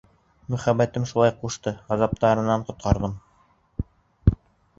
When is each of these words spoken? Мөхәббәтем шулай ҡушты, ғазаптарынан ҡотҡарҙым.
Мөхәббәтем 0.53 1.03
шулай 1.11 1.33
ҡушты, 1.43 1.73
ғазаптарынан 1.91 2.65
ҡотҡарҙым. 2.71 3.15